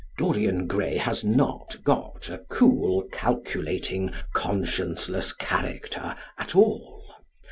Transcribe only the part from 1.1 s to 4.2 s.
not got a cool, calculating,